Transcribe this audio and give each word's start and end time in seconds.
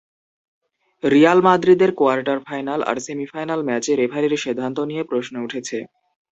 Real 1.03 1.39
মাদ্রিদের 1.41 1.91
quarter 1.95 2.39
final 2.47 2.79
আর 2.83 2.97
semifinal 3.07 3.59
ম্যাচে 3.67 3.91
রেফারির 3.95 4.33
সিদ্ধান্ত 4.45 4.77
নিয়ে 4.89 5.03
প্রশ্ন 5.03 5.33
উঠেছে। 5.45 5.77